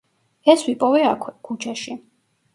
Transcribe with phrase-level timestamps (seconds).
[0.53, 1.97] ეს ვიპოვე აქვე, ქუჩაში.